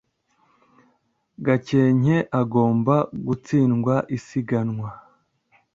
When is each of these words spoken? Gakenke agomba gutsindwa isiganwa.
Gakenke 1.45 2.17
agomba 2.41 2.95
gutsindwa 3.25 3.95
isiganwa. 4.17 4.89